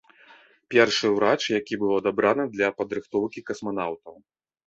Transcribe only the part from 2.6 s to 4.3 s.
падрыхтоўкі касманаўтаў.